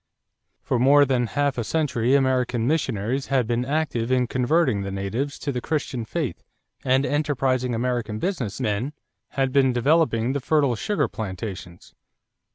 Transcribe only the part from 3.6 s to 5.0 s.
active in converting the